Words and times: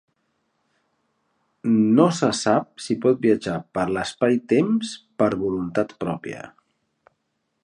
No 1.99 2.07
se 2.21 2.31
sap 2.39 2.83
si 2.87 2.97
pot 3.05 3.21
viatjar 3.27 3.61
per 3.79 3.87
l'espai-temps 3.93 4.99
per 5.23 5.33
voluntat 5.47 5.99
pròpia. 6.07 6.47